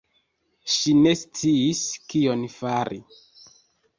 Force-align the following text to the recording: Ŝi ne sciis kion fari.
Ŝi 0.75 0.93
ne 1.01 1.11
sciis 1.19 1.83
kion 2.13 2.43
fari. 2.57 3.01